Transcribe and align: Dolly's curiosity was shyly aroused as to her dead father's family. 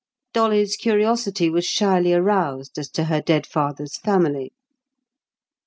Dolly's 0.33 0.77
curiosity 0.77 1.47
was 1.47 1.63
shyly 1.63 2.11
aroused 2.11 2.79
as 2.79 2.89
to 2.89 3.03
her 3.03 3.21
dead 3.21 3.45
father's 3.45 3.97
family. 3.99 4.51